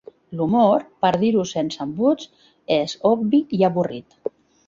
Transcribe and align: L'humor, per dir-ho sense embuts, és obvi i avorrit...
L'humor, 0.37 0.85
per 1.05 1.09
dir-ho 1.23 1.43
sense 1.49 1.83
embuts, 1.85 2.47
és 2.79 2.97
obvi 3.13 3.45
i 3.59 3.65
avorrit... 3.71 4.19